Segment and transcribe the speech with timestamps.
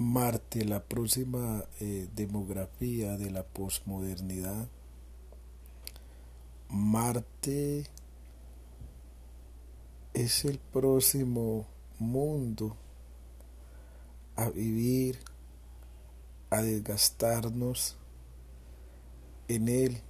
[0.00, 4.66] Marte, la próxima eh, demografía de la posmodernidad.
[6.70, 7.84] Marte
[10.14, 11.66] es el próximo
[11.98, 12.78] mundo
[14.36, 15.18] a vivir,
[16.48, 17.98] a desgastarnos
[19.48, 20.00] en él.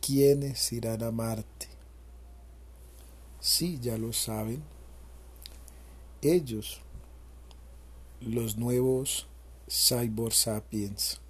[0.00, 1.68] ¿Quiénes irán a Marte?
[3.40, 4.77] Sí, ya lo saben
[6.22, 6.80] ellos,
[8.20, 9.28] los nuevos
[9.68, 11.20] cyborg sapiens,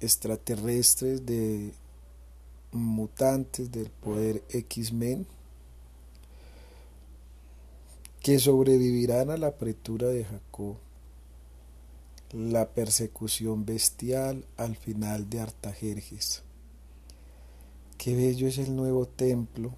[0.00, 1.74] extraterrestres de
[2.72, 5.26] mutantes del poder X-Men,
[8.20, 10.76] que sobrevivirán a la apretura de Jacob,
[12.32, 16.42] la persecución bestial al final de Artajerjes.
[17.98, 19.74] Qué bello es el nuevo templo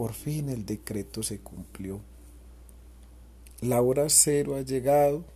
[0.00, 2.00] por fin el decreto se cumplió.
[3.60, 5.26] La hora cero ha llegado.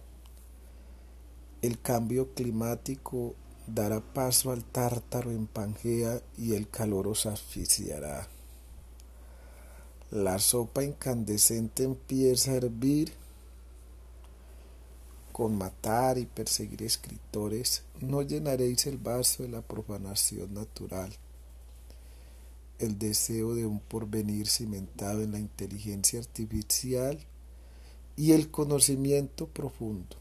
[1.61, 3.35] El cambio climático
[3.67, 8.27] dará paso al tártaro en Pangea y el calor os asfixiará.
[10.11, 13.13] La sopa incandescente empieza a hervir.
[15.31, 21.15] Con matar y perseguir escritores no llenaréis el vaso de la profanación natural
[22.85, 27.19] el deseo de un porvenir cimentado en la inteligencia artificial
[28.17, 30.17] y el conocimiento profundo.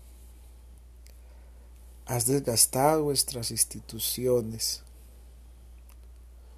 [2.06, 4.84] Has desgastado vuestras instituciones.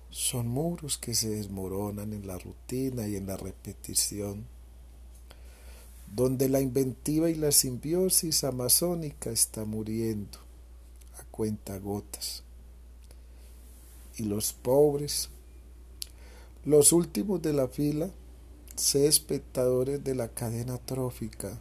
[0.10, 4.46] Son muros que se desmoronan en la rutina y en la repetición,
[6.16, 10.40] donde la inventiva y la simbiosis amazónica está muriendo
[11.20, 12.44] a cuenta gotas.
[14.18, 15.30] Y los pobres
[16.66, 18.10] los últimos de la fila,
[18.76, 21.60] sé espectadores de la cadena trófica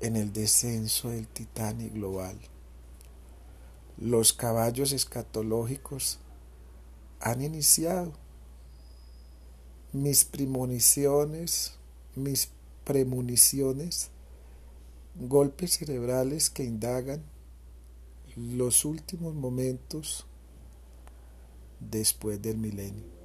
[0.00, 2.36] en el descenso del Titanic global.
[3.98, 6.18] Los caballos escatológicos
[7.20, 8.12] han iniciado.
[9.92, 11.78] Mis premoniciones,
[12.16, 12.50] mis
[12.84, 14.10] premoniciones,
[15.14, 17.22] golpes cerebrales que indagan
[18.36, 20.26] los últimos momentos
[21.80, 23.15] después del milenio.